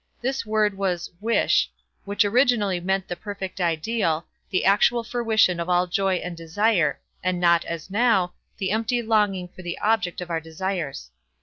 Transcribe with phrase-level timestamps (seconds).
[0.19, 1.69] This word was "Wish",
[2.05, 7.39] which originally meant the perfect ideal, the actual fruition of all joy and desire, and
[7.39, 11.11] not, as now, the empty longing for the object of our desires.